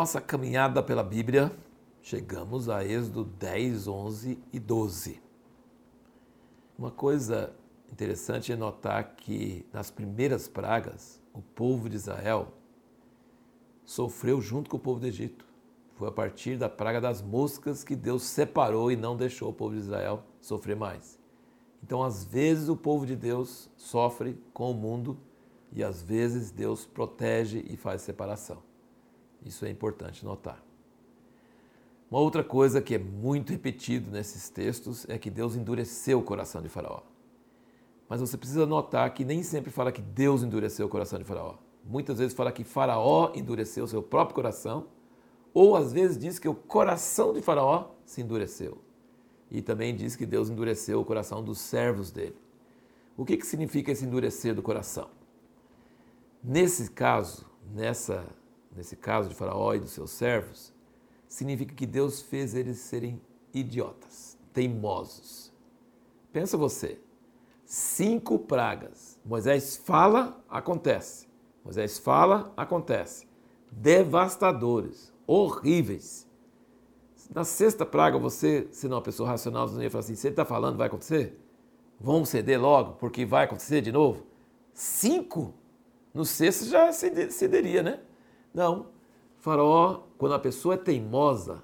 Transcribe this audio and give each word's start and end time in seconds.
nossa 0.00 0.18
caminhada 0.18 0.82
pela 0.82 1.02
Bíblia, 1.02 1.52
chegamos 2.00 2.70
a 2.70 2.82
Êxodo 2.82 3.22
10, 3.22 3.86
11 3.86 4.38
e 4.50 4.58
12. 4.58 5.20
Uma 6.78 6.90
coisa 6.90 7.54
interessante 7.92 8.50
é 8.50 8.56
notar 8.56 9.14
que 9.14 9.66
nas 9.70 9.90
primeiras 9.90 10.48
pragas, 10.48 11.20
o 11.34 11.42
povo 11.42 11.86
de 11.86 11.96
Israel 11.96 12.48
sofreu 13.84 14.40
junto 14.40 14.70
com 14.70 14.78
o 14.78 14.80
povo 14.80 15.00
do 15.00 15.06
Egito. 15.06 15.44
Foi 15.96 16.08
a 16.08 16.12
partir 16.12 16.56
da 16.56 16.70
praga 16.70 16.98
das 16.98 17.20
moscas 17.20 17.84
que 17.84 17.94
Deus 17.94 18.22
separou 18.22 18.90
e 18.90 18.96
não 18.96 19.14
deixou 19.14 19.50
o 19.50 19.54
povo 19.54 19.74
de 19.74 19.82
Israel 19.82 20.24
sofrer 20.40 20.76
mais. 20.76 21.18
Então, 21.82 22.02
às 22.02 22.24
vezes, 22.24 22.70
o 22.70 22.76
povo 22.76 23.04
de 23.04 23.14
Deus 23.14 23.68
sofre 23.76 24.42
com 24.54 24.70
o 24.70 24.74
mundo 24.74 25.18
e 25.70 25.84
às 25.84 26.00
vezes 26.00 26.50
Deus 26.50 26.86
protege 26.86 27.66
e 27.68 27.76
faz 27.76 28.00
separação. 28.00 28.70
Isso 29.44 29.64
é 29.64 29.70
importante 29.70 30.24
notar. 30.24 30.62
Uma 32.10 32.20
outra 32.20 32.42
coisa 32.42 32.82
que 32.82 32.94
é 32.94 32.98
muito 32.98 33.52
repetido 33.52 34.10
nesses 34.10 34.48
textos 34.48 35.08
é 35.08 35.16
que 35.16 35.30
Deus 35.30 35.54
endureceu 35.54 36.18
o 36.18 36.22
coração 36.22 36.60
de 36.60 36.68
Faraó. 36.68 37.02
Mas 38.08 38.20
você 38.20 38.36
precisa 38.36 38.66
notar 38.66 39.14
que 39.14 39.24
nem 39.24 39.44
sempre 39.44 39.70
fala 39.70 39.92
que 39.92 40.02
Deus 40.02 40.42
endureceu 40.42 40.86
o 40.86 40.88
coração 40.88 41.18
de 41.18 41.24
Faraó. 41.24 41.54
Muitas 41.84 42.18
vezes 42.18 42.34
fala 42.34 42.50
que 42.50 42.64
Faraó 42.64 43.30
endureceu 43.34 43.86
seu 43.86 44.02
próprio 44.02 44.34
coração, 44.34 44.88
ou 45.54 45.76
às 45.76 45.92
vezes 45.92 46.18
diz 46.18 46.38
que 46.38 46.48
o 46.48 46.54
coração 46.54 47.32
de 47.32 47.40
Faraó 47.40 47.92
se 48.04 48.20
endureceu. 48.20 48.78
E 49.48 49.62
também 49.62 49.94
diz 49.94 50.16
que 50.16 50.26
Deus 50.26 50.50
endureceu 50.50 51.00
o 51.00 51.04
coração 51.04 51.42
dos 51.42 51.58
servos 51.58 52.10
dele. 52.10 52.36
O 53.16 53.24
que, 53.24 53.36
que 53.36 53.46
significa 53.46 53.92
esse 53.92 54.04
endurecer 54.04 54.54
do 54.54 54.62
coração? 54.62 55.08
Nesse 56.42 56.90
caso, 56.90 57.46
nessa, 57.72 58.26
nesse 58.74 58.96
caso 58.96 59.28
de 59.28 59.34
Faraó 59.34 59.74
e 59.74 59.80
dos 59.80 59.90
seus 59.90 60.10
servos, 60.10 60.72
significa 61.28 61.74
que 61.74 61.86
Deus 61.86 62.20
fez 62.20 62.54
eles 62.54 62.78
serem 62.78 63.20
idiotas, 63.52 64.38
teimosos. 64.52 65.52
Pensa 66.32 66.56
você, 66.56 67.00
cinco 67.64 68.38
pragas. 68.38 69.18
Moisés 69.24 69.76
fala, 69.76 70.42
acontece. 70.48 71.28
Moisés 71.64 71.98
fala, 71.98 72.52
acontece. 72.56 73.26
Devastadores, 73.70 75.12
horríveis. 75.26 76.28
Na 77.32 77.44
sexta 77.44 77.86
praga, 77.86 78.18
você, 78.18 78.66
se 78.72 78.88
não 78.88 78.96
uma 78.96 79.02
pessoa 79.02 79.28
racional, 79.28 79.68
você 79.68 79.76
não 79.76 79.82
ia 79.82 79.90
falar 79.90 80.00
assim: 80.00 80.14
ele 80.14 80.28
está 80.30 80.44
falando, 80.44 80.76
vai 80.76 80.88
acontecer? 80.88 81.38
Vamos 82.00 82.30
ceder 82.30 82.60
logo, 82.60 82.94
porque 82.94 83.24
vai 83.24 83.44
acontecer 83.44 83.80
de 83.82 83.92
novo? 83.92 84.26
Cinco? 84.72 85.54
No 86.12 86.24
sexto 86.24 86.64
já 86.64 86.92
cederia, 86.92 87.82
né? 87.82 88.00
Não. 88.52 88.86
Faraó, 89.38 90.00
quando 90.18 90.34
a 90.34 90.38
pessoa 90.38 90.74
é 90.74 90.78
teimosa, 90.78 91.62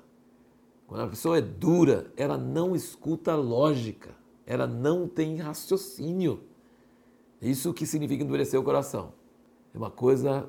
quando 0.87 1.03
a 1.03 1.09
pessoa 1.09 1.39
é 1.39 1.41
dura, 1.41 2.13
ela 2.17 2.39
não 2.39 2.75
escuta 2.75 3.35
lógica, 3.35 4.11
ela 4.47 4.67
não 4.67 5.09
tem 5.09 5.37
raciocínio. 5.37 6.41
Isso 7.41 7.75
que 7.75 7.85
significa 7.85 8.23
endurecer 8.23 8.59
o 8.59 8.63
coração. 8.63 9.13
É 9.75 9.79
uma 9.79 9.91
coisa 9.91 10.49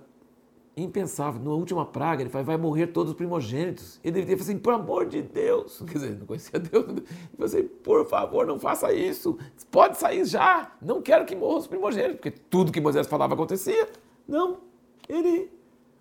impensável. 0.78 1.42
Na 1.42 1.52
última 1.52 1.86
praga, 1.86 2.22
ele 2.22 2.30
fala, 2.30 2.44
vai 2.44 2.58
morrer 2.58 2.88
todos 2.88 3.12
os 3.12 3.18
primogênitos. 3.18 4.00
Ele 4.04 4.14
deveria 4.14 4.38
falar 4.38 4.50
assim, 4.52 4.60
por 4.60 4.74
amor 4.74 5.08
de 5.08 5.22
Deus. 5.22 5.82
Quer 5.88 5.94
dizer, 5.94 6.20
não 6.20 6.26
conhecia 6.28 6.60
Deus. 6.60 6.86
Ele 6.88 7.04
falou 7.36 7.46
assim, 7.46 7.64
por 7.64 8.08
favor, 8.08 8.46
não 8.46 8.60
faça 8.60 8.94
isso. 8.94 9.38
Pode 9.72 9.98
sair 9.98 10.24
já. 10.24 10.72
Não 10.82 11.02
quero 11.02 11.26
que 11.26 11.36
morram 11.36 11.58
os 11.58 11.68
primogênitos, 11.68 12.18
porque 12.18 12.32
tudo 12.32 12.72
que 12.72 12.80
Moisés 12.80 13.08
falava 13.08 13.34
acontecia. 13.34 13.90
Não. 14.28 14.60
Ele 15.10 15.57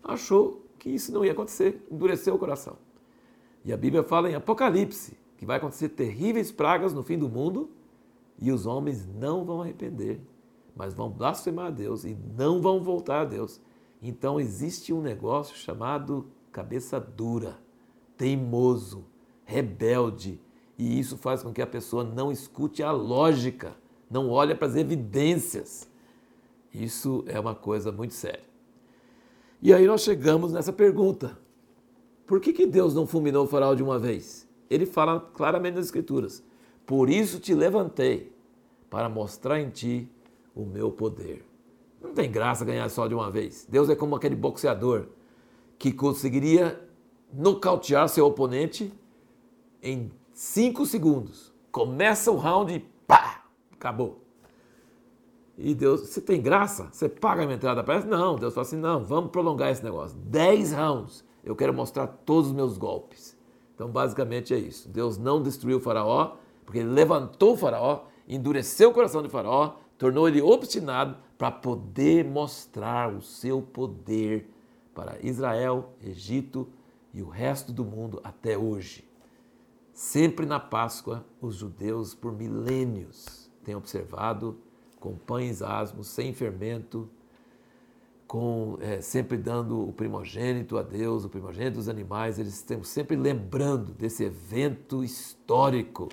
achou 0.07 0.65
que 0.79 0.91
isso 0.91 1.13
não 1.13 1.25
ia 1.25 1.33
acontecer. 1.33 1.87
Endureceu 1.91 2.35
o 2.35 2.39
coração. 2.39 2.77
E 3.65 3.73
a 3.73 3.77
Bíblia 3.77 4.03
fala 4.03 4.31
em 4.31 4.35
Apocalipse 4.35 5.17
que 5.37 5.45
vai 5.45 5.59
acontecer 5.59 5.91
terríveis 5.91 6.51
pragas 6.51 6.95
no 6.95 7.03
fim 7.03 7.19
do 7.19 7.29
mundo 7.29 7.71
e 8.41 8.51
os 8.51 8.65
homens 8.65 9.07
não 9.07 9.45
vão 9.45 9.61
arrepender 9.61 10.21
mas 10.77 10.93
vão 10.93 11.09
blasfemar 11.09 11.69
a 11.69 11.71
Deus 11.71 12.05
e 12.05 12.15
não 12.37 12.61
vão 12.61 12.83
voltar 12.83 13.23
a 13.23 13.25
Deus. 13.25 13.59
Então 14.03 14.39
existe 14.39 14.93
um 14.93 15.01
negócio 15.01 15.57
chamado 15.57 16.31
cabeça 16.53 17.01
dura, 17.01 17.57
teimoso, 18.17 19.07
rebelde, 19.45 20.39
e 20.79 20.99
isso 21.01 21.17
faz 21.17 21.43
com 21.43 21.53
que 21.53 21.63
a 21.63 21.67
pessoa 21.67 22.05
não 22.05 22.31
escute 22.31 22.83
a 22.83 22.93
lógica, 22.93 23.75
não 24.11 24.29
olhe 24.29 24.55
para 24.55 24.69
as 24.69 24.77
evidências. 24.77 25.89
Isso 26.73 27.25
é 27.27 27.41
uma 27.41 27.55
coisa 27.55 27.91
muito 27.91 28.13
séria. 28.13 28.45
E 29.63 29.73
aí 29.73 29.87
nós 29.87 30.03
chegamos 30.03 30.53
nessa 30.53 30.73
pergunta: 30.73 31.39
por 32.27 32.41
que, 32.41 32.53
que 32.53 32.67
Deus 32.67 32.95
não 32.95 33.07
fulminou 33.07 33.45
o 33.45 33.49
faraó 33.49 33.75
de 33.75 33.83
uma 33.83 33.99
vez? 33.99 34.47
Ele 34.69 34.87
fala 34.87 35.21
claramente 35.21 35.77
nas 35.77 35.87
Escrituras: 35.87 36.43
Por 36.85 37.09
isso 37.09 37.39
te 37.39 37.55
levantei, 37.55 38.33
para 38.91 39.09
mostrar 39.09 39.61
em 39.61 39.71
ti 39.71 40.09
o 40.55 40.65
meu 40.65 40.91
poder. 40.91 41.45
Não 42.01 42.13
tem 42.13 42.31
graça 42.31 42.65
ganhar 42.65 42.89
só 42.89 43.07
de 43.07 43.15
uma 43.15 43.31
vez. 43.31 43.67
Deus 43.69 43.89
é 43.89 43.97
como 43.97 44.15
aquele 44.15 44.37
boxeador 44.37 45.07
que 45.79 45.93
conseguiria 45.93 46.81
nocautear 47.33 48.09
seu 48.09 48.27
oponente 48.27 48.93
em 49.83 50.11
cinco 50.33 50.87
segundos. 50.87 51.53
Começa 51.71 52.31
o 52.31 52.37
round 52.37 52.73
e 52.73 52.81
pá, 53.07 53.45
acabou. 53.73 54.26
E 55.59 55.75
Deus, 55.75 56.01
você 56.03 56.21
tem 56.21 56.41
graça? 56.41 56.89
Você 56.93 57.09
paga 57.09 57.43
a 57.43 57.47
minha 57.47 57.57
entrada 57.57 57.83
para 57.83 58.05
Não, 58.05 58.37
Deus 58.37 58.53
fala 58.53 58.67
assim: 58.67 58.77
não, 58.77 59.03
vamos 59.03 59.31
prolongar 59.31 59.71
esse 59.71 59.83
negócio. 59.83 60.17
Dez 60.19 60.73
rounds. 60.73 61.25
Eu 61.43 61.57
quero 61.57 61.73
mostrar 61.73 62.07
todos 62.07 62.49
os 62.49 62.53
meus 62.53 62.77
golpes. 62.77 63.37
Então, 63.75 63.89
basicamente 63.89 64.53
é 64.53 64.59
isso. 64.59 64.89
Deus 64.89 65.17
não 65.17 65.43
destruiu 65.43 65.79
o 65.79 65.81
Faraó, 65.81 66.37
porque 66.65 66.81
ele 66.81 66.91
levantou 66.91 67.55
o 67.55 67.57
Faraó, 67.57 68.05
endureceu 68.27 68.91
o 68.91 68.93
coração 68.93 69.23
de 69.23 69.29
Faraó, 69.29 69.77
tornou 69.97 70.29
ele 70.29 70.43
obstinado 70.43 71.17
para 71.39 71.51
poder 71.51 72.25
mostrar 72.25 73.15
o 73.15 73.23
seu 73.23 73.63
poder 73.63 74.51
para 74.95 75.19
Israel, 75.23 75.93
Egito 76.03 76.69
e 77.13 77.23
o 77.23 77.29
resto 77.29 77.73
do 77.73 77.85
mundo 77.85 78.21
até 78.25 78.59
hoje. 78.59 79.07
Sempre 79.93 80.47
na 80.47 80.59
Páscoa, 80.59 81.25
os 81.41 81.55
judeus, 81.55 82.15
por 82.15 82.33
milênios, 82.33 83.51
têm 83.63 83.75
observado 83.75 84.59
com 85.07 85.15
pães 85.15 85.63
asmos, 85.63 86.09
sem 86.09 86.33
fermento, 86.35 87.09
com 88.27 88.77
é, 88.81 89.01
sempre 89.01 89.37
dando 89.37 89.89
o 89.89 89.93
primogênito 89.93 90.77
a 90.77 90.83
Deus, 90.83 91.25
o 91.25 91.29
primogênito 91.29 91.77
dos 91.77 91.89
animais, 91.89 92.41
eles 92.41 92.55
estão 92.55 92.83
sempre 92.83 93.15
lembrando 93.15 93.93
desse 93.93 94.25
evento 94.25 95.05
histórico. 95.05 96.09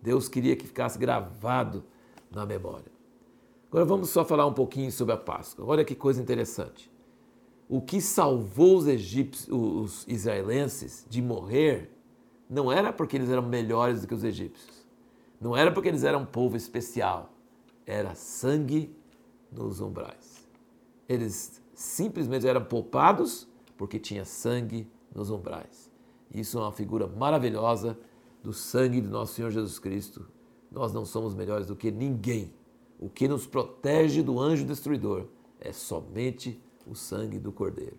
Deus 0.00 0.28
queria 0.28 0.54
que 0.54 0.64
ficasse 0.64 0.96
gravado 0.96 1.82
na 2.30 2.46
memória. 2.46 2.92
Agora 3.68 3.84
vamos 3.84 4.10
só 4.10 4.24
falar 4.24 4.46
um 4.46 4.52
pouquinho 4.52 4.92
sobre 4.92 5.12
a 5.12 5.16
Páscoa. 5.16 5.64
Olha 5.66 5.84
que 5.84 5.96
coisa 5.96 6.22
interessante. 6.22 6.88
O 7.68 7.80
que 7.80 8.00
salvou 8.00 8.76
os 8.76 8.86
egípcios, 8.86 9.48
os 9.50 10.06
israelenses 10.06 11.04
de 11.10 11.20
morrer 11.20 11.90
não 12.48 12.70
era 12.70 12.92
porque 12.92 13.16
eles 13.16 13.28
eram 13.28 13.42
melhores 13.42 14.02
do 14.02 14.06
que 14.06 14.14
os 14.14 14.22
egípcios. 14.22 14.86
Não 15.40 15.56
era 15.56 15.72
porque 15.72 15.88
eles 15.88 16.04
eram 16.04 16.20
um 16.20 16.26
povo 16.26 16.56
especial. 16.56 17.35
Era 17.86 18.14
sangue 18.14 18.94
nos 19.50 19.80
umbrais. 19.80 20.46
Eles 21.08 21.62
simplesmente 21.72 22.46
eram 22.46 22.64
poupados 22.64 23.48
porque 23.76 23.98
tinha 23.98 24.24
sangue 24.24 24.90
nos 25.14 25.30
umbrais. 25.30 25.90
Isso 26.34 26.58
é 26.58 26.62
uma 26.62 26.72
figura 26.72 27.06
maravilhosa 27.06 27.96
do 28.42 28.52
sangue 28.52 29.00
do 29.00 29.08
nosso 29.08 29.34
Senhor 29.34 29.50
Jesus 29.50 29.78
Cristo. 29.78 30.26
Nós 30.70 30.92
não 30.92 31.04
somos 31.04 31.34
melhores 31.34 31.66
do 31.66 31.76
que 31.76 31.90
ninguém 31.90 32.52
o 32.98 33.08
que 33.08 33.28
nos 33.28 33.46
protege 33.46 34.22
do 34.22 34.40
anjo 34.40 34.64
destruidor 34.64 35.26
é 35.60 35.72
somente 35.72 36.60
o 36.86 36.94
sangue 36.94 37.38
do 37.38 37.52
cordeiro. 37.52 37.98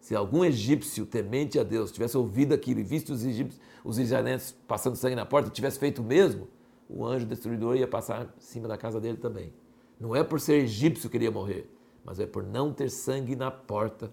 Se 0.00 0.16
algum 0.16 0.44
egípcio 0.44 1.06
temente 1.06 1.60
a 1.60 1.62
Deus 1.62 1.92
tivesse 1.92 2.16
ouvido 2.16 2.52
aquilo 2.52 2.80
e 2.80 2.82
visto 2.82 3.12
os 3.12 3.24
egípcios, 3.24 3.60
os 3.84 3.98
israelenses 3.98 4.56
passando 4.66 4.96
sangue 4.96 5.14
na 5.14 5.24
porta, 5.24 5.48
tivesse 5.48 5.78
feito 5.78 6.02
o 6.02 6.04
mesmo, 6.04 6.48
o 6.88 7.04
anjo 7.04 7.26
destruidor 7.26 7.76
ia 7.76 7.88
passar 7.88 8.24
em 8.36 8.40
cima 8.40 8.68
da 8.68 8.76
casa 8.76 9.00
dele 9.00 9.16
também. 9.16 9.52
Não 9.98 10.14
é 10.14 10.22
por 10.24 10.40
ser 10.40 10.62
egípcio 10.62 11.08
que 11.08 11.16
ele 11.16 11.24
ia 11.24 11.30
morrer, 11.30 11.70
mas 12.04 12.18
é 12.18 12.26
por 12.26 12.42
não 12.42 12.72
ter 12.72 12.90
sangue 12.90 13.36
na 13.36 13.50
porta 13.50 14.12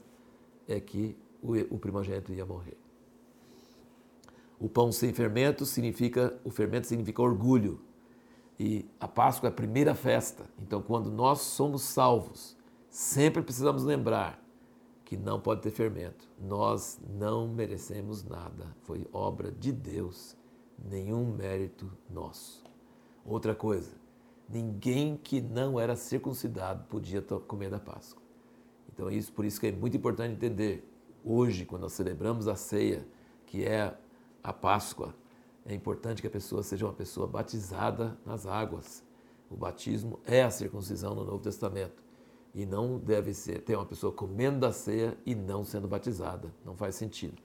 é 0.68 0.80
que 0.80 1.18
o, 1.42 1.54
o 1.75 1.80
primogênito 1.80 2.31
ia 2.31 2.45
morrer. 2.45 2.77
O 4.60 4.68
pão 4.68 4.92
sem 4.92 5.13
fermento 5.13 5.66
significa, 5.66 6.38
o 6.44 6.51
fermento 6.51 6.86
significa 6.86 7.21
orgulho. 7.21 7.80
E 8.60 8.86
a 9.00 9.07
Páscoa 9.07 9.48
é 9.48 9.51
a 9.51 9.56
primeira 9.56 9.95
festa. 9.95 10.44
Então, 10.62 10.81
quando 10.81 11.10
nós 11.10 11.39
somos 11.39 11.81
salvos, 11.81 12.57
sempre 12.89 13.42
precisamos 13.42 13.83
lembrar 13.83 14.44
que 15.06 15.15
não 15.15 15.39
pode 15.39 15.62
ter 15.62 15.72
fermento. 15.72 16.30
Nós 16.38 17.00
não 17.10 17.48
merecemos 17.48 18.24
nada. 18.24 18.75
Foi 18.81 19.07
obra 19.13 19.50
de 19.50 19.72
Deus, 19.72 20.36
nenhum 20.83 21.33
mérito 21.33 21.91
nosso. 22.09 22.63
Outra 23.25 23.55
coisa, 23.55 23.91
ninguém 24.47 25.17
que 25.17 25.41
não 25.41 25.79
era 25.79 25.95
circuncidado 25.95 26.85
podia 26.85 27.21
comer 27.21 27.69
da 27.69 27.79
Páscoa. 27.79 28.23
Então, 28.91 29.09
isso, 29.09 29.31
por 29.31 29.45
isso 29.45 29.59
que 29.59 29.67
é 29.67 29.71
muito 29.71 29.95
importante 29.95 30.33
entender 30.33 30.89
Hoje, 31.23 31.65
quando 31.65 31.81
nós 31.81 31.93
celebramos 31.93 32.47
a 32.47 32.55
ceia, 32.55 33.05
que 33.45 33.65
é 33.65 33.93
a 34.41 34.53
Páscoa, 34.53 35.13
é 35.65 35.75
importante 35.75 36.21
que 36.21 36.27
a 36.27 36.31
pessoa 36.31 36.63
seja 36.63 36.85
uma 36.85 36.93
pessoa 36.93 37.27
batizada 37.27 38.17
nas 38.25 38.45
águas. 38.45 39.03
O 39.49 39.55
batismo 39.55 40.19
é 40.25 40.43
a 40.43 40.49
circuncisão 40.49 41.13
no 41.13 41.25
Novo 41.25 41.39
Testamento. 41.39 42.01
E 42.55 42.65
não 42.65 42.97
deve 42.97 43.33
ser 43.33 43.61
ter 43.61 43.75
uma 43.75 43.85
pessoa 43.85 44.13
comendo 44.13 44.59
da 44.59 44.71
ceia 44.71 45.17
e 45.25 45.35
não 45.35 45.63
sendo 45.63 45.87
batizada. 45.87 46.53
Não 46.65 46.75
faz 46.75 46.95
sentido. 46.95 47.41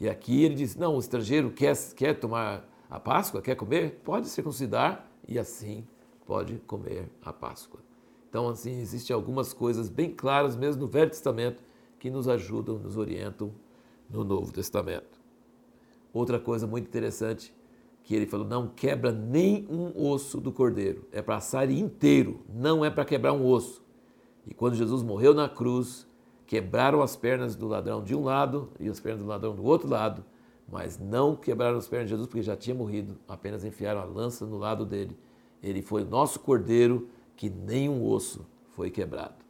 E 0.00 0.08
aqui 0.08 0.42
ele 0.42 0.54
diz: 0.54 0.76
não, 0.76 0.96
o 0.96 0.98
estrangeiro 0.98 1.50
quer, 1.50 1.76
quer 1.94 2.14
tomar 2.14 2.68
a 2.90 3.00
Páscoa, 3.00 3.40
quer 3.40 3.54
comer, 3.54 4.00
pode 4.04 4.28
circuncidar 4.28 5.08
e 5.26 5.38
assim 5.38 5.86
pode 6.26 6.56
comer 6.66 7.10
a 7.22 7.32
Páscoa. 7.32 7.80
Então, 8.28 8.48
assim, 8.48 8.80
existem 8.80 9.14
algumas 9.14 9.52
coisas 9.52 9.88
bem 9.88 10.10
claras, 10.10 10.56
mesmo 10.56 10.82
no 10.82 10.88
Velho 10.88 11.10
Testamento, 11.10 11.62
que 11.98 12.10
nos 12.10 12.28
ajudam, 12.28 12.78
nos 12.78 12.96
orientam 12.96 13.52
no 14.10 14.24
Novo 14.24 14.52
Testamento. 14.52 15.20
Outra 16.12 16.38
coisa 16.38 16.66
muito 16.66 16.86
interessante 16.86 17.54
que 18.02 18.14
ele 18.14 18.26
falou: 18.26 18.46
não 18.46 18.68
quebra 18.68 19.10
nem 19.10 19.66
um 19.70 20.08
osso 20.08 20.40
do 20.40 20.52
cordeiro, 20.52 21.06
é 21.10 21.22
para 21.22 21.36
assar 21.36 21.70
inteiro, 21.70 22.40
não 22.52 22.84
é 22.84 22.90
para 22.90 23.04
quebrar 23.04 23.32
um 23.32 23.46
osso. 23.46 23.82
E 24.46 24.52
quando 24.52 24.74
Jesus 24.74 25.02
morreu 25.02 25.32
na 25.32 25.48
cruz, 25.48 26.06
quebraram 26.46 27.02
as 27.02 27.16
pernas 27.16 27.54
do 27.56 27.66
ladrão 27.66 28.02
de 28.02 28.14
um 28.14 28.22
lado 28.22 28.70
e 28.78 28.88
as 28.88 29.00
pernas 29.00 29.22
do 29.22 29.28
ladrão 29.28 29.54
do 29.54 29.64
outro 29.64 29.88
lado, 29.88 30.24
mas 30.68 30.98
não 30.98 31.36
quebraram 31.36 31.76
as 31.76 31.88
pernas 31.88 32.08
de 32.08 32.10
Jesus 32.10 32.26
porque 32.26 32.42
já 32.42 32.56
tinha 32.56 32.74
morrido, 32.74 33.16
apenas 33.28 33.64
enfiaram 33.64 34.00
a 34.00 34.04
lança 34.04 34.46
no 34.46 34.58
lado 34.58 34.84
dele. 34.84 35.16
Ele 35.62 35.82
foi 35.82 36.02
o 36.02 36.06
nosso 36.06 36.40
cordeiro 36.40 37.08
que 37.36 37.48
nenhum 37.48 38.04
osso 38.04 38.46
foi 38.74 38.90
quebrado. 38.90 39.44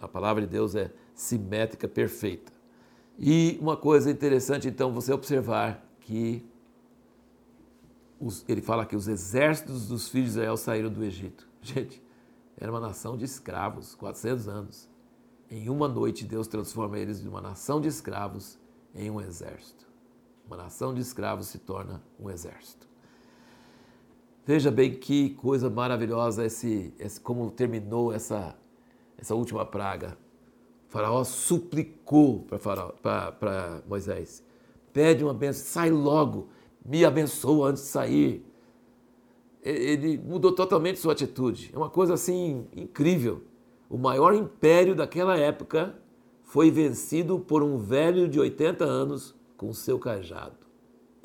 A 0.00 0.08
palavra 0.08 0.42
de 0.42 0.48
Deus 0.48 0.74
é 0.74 0.90
simétrica, 1.14 1.86
perfeita. 1.86 2.52
E 3.18 3.58
uma 3.60 3.76
coisa 3.76 4.10
interessante, 4.10 4.66
então, 4.66 4.92
você 4.92 5.12
observar 5.12 5.86
que 6.00 6.44
os, 8.18 8.44
ele 8.48 8.60
fala 8.60 8.86
que 8.86 8.96
os 8.96 9.08
exércitos 9.08 9.86
dos 9.86 10.08
filhos 10.08 10.32
de 10.32 10.38
Israel 10.38 10.56
saíram 10.56 10.90
do 10.90 11.04
Egito. 11.04 11.46
Gente, 11.60 12.02
era 12.56 12.70
uma 12.70 12.80
nação 12.80 13.16
de 13.16 13.24
escravos, 13.24 13.94
400 13.94 14.48
anos. 14.48 14.88
Em 15.54 15.68
uma 15.68 15.86
noite, 15.86 16.24
Deus 16.24 16.46
transforma 16.46 16.98
eles 16.98 17.20
de 17.20 17.28
uma 17.28 17.38
nação 17.38 17.78
de 17.78 17.86
escravos 17.86 18.58
em 18.94 19.10
um 19.10 19.20
exército. 19.20 19.86
Uma 20.46 20.56
nação 20.56 20.94
de 20.94 21.02
escravos 21.02 21.48
se 21.48 21.58
torna 21.58 22.02
um 22.18 22.30
exército. 22.30 22.88
Veja 24.46 24.70
bem 24.70 24.94
que 24.94 25.34
coisa 25.34 25.68
maravilhosa 25.68 26.46
esse, 26.46 26.94
esse 26.98 27.20
como 27.20 27.50
terminou 27.50 28.14
essa, 28.14 28.56
essa 29.18 29.34
última 29.34 29.66
praga. 29.66 30.16
O 30.88 30.90
faraó 30.90 31.22
suplicou 31.22 32.46
para 33.02 33.82
Moisés: 33.86 34.42
pede 34.90 35.22
uma 35.22 35.34
benção, 35.34 35.66
sai 35.66 35.90
logo, 35.90 36.48
me 36.82 37.04
abençoa 37.04 37.68
antes 37.68 37.82
de 37.82 37.88
sair. 37.90 38.42
Ele 39.62 40.16
mudou 40.16 40.52
totalmente 40.52 40.98
sua 40.98 41.12
atitude. 41.12 41.70
É 41.74 41.76
uma 41.76 41.90
coisa 41.90 42.14
assim 42.14 42.66
incrível. 42.74 43.51
O 43.92 43.98
maior 43.98 44.32
império 44.32 44.94
daquela 44.94 45.36
época 45.36 45.94
foi 46.40 46.70
vencido 46.70 47.38
por 47.38 47.62
um 47.62 47.76
velho 47.76 48.26
de 48.26 48.40
80 48.40 48.82
anos 48.82 49.34
com 49.54 49.70
seu 49.74 49.98
cajado. 49.98 50.56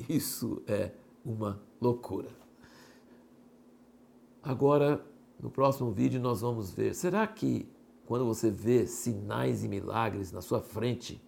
Isso 0.06 0.62
é 0.66 0.90
uma 1.24 1.62
loucura. 1.80 2.28
Agora, 4.42 5.02
no 5.40 5.48
próximo 5.48 5.90
vídeo, 5.92 6.20
nós 6.20 6.42
vamos 6.42 6.70
ver: 6.70 6.94
será 6.94 7.26
que 7.26 7.66
quando 8.04 8.26
você 8.26 8.50
vê 8.50 8.86
sinais 8.86 9.64
e 9.64 9.68
milagres 9.68 10.30
na 10.30 10.42
sua 10.42 10.60
frente, 10.60 11.18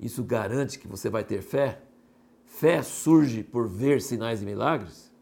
isso 0.00 0.24
garante 0.24 0.78
que 0.78 0.88
você 0.88 1.10
vai 1.10 1.22
ter 1.22 1.42
fé? 1.42 1.82
Fé 2.46 2.82
surge 2.82 3.42
por 3.42 3.68
ver 3.68 4.00
sinais 4.00 4.40
e 4.40 4.46
milagres? 4.46 5.12